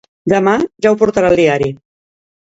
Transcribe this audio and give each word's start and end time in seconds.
Demà 0.31 0.53
ja 0.85 0.93
ho 0.93 0.97
portarà 1.01 1.29
el 1.33 1.37
diari. 1.41 1.67